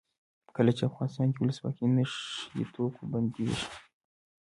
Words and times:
کله 0.55 0.71
چې 0.77 0.83
افغانستان 0.89 1.27
کې 1.31 1.39
ولسواکي 1.41 1.83
وي 1.85 1.93
نشه 1.97 2.21
یي 2.57 2.65
توکي 2.73 3.03
بندیږي. 3.13 3.65